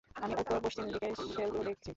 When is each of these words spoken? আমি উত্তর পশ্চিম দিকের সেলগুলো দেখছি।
আমি 0.15 0.33
উত্তর 0.35 0.57
পশ্চিম 0.63 0.85
দিকের 0.85 1.13
সেলগুলো 1.29 1.63
দেখছি। 1.63 1.89